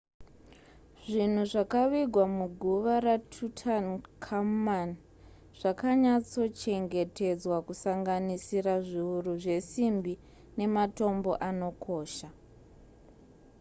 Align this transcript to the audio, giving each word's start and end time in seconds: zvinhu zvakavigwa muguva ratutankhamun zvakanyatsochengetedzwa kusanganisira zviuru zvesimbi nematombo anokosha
zvinhu 1.11 1.43
zvakavigwa 1.51 2.23
muguva 2.37 2.93
ratutankhamun 3.05 4.89
zvakanyatsochengetedzwa 5.59 7.57
kusanganisira 7.67 8.73
zviuru 8.87 9.31
zvesimbi 9.43 10.13
nematombo 10.57 11.31
anokosha 11.49 12.29